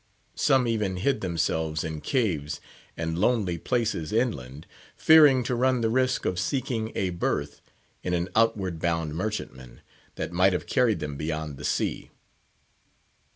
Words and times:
Some 0.33 0.67
even 0.67 0.97
hid 0.97 1.21
themselves 1.21 1.83
in 1.83 2.01
caves, 2.01 2.59
and 2.97 3.19
lonely 3.19 3.59
places 3.59 4.11
inland, 4.11 4.65
fearing 4.97 5.43
to 5.43 5.53
run 5.53 5.81
the 5.81 5.91
risk 5.91 6.25
of 6.25 6.39
seeking 6.39 6.91
a 6.95 7.11
berth 7.11 7.61
in 8.01 8.15
an 8.15 8.27
outward 8.35 8.79
bound 8.79 9.13
merchantman, 9.13 9.81
that 10.15 10.31
might 10.31 10.53
have 10.53 10.65
carried 10.65 11.01
them 11.01 11.17
beyond 11.17 11.63
sea. 11.67 12.09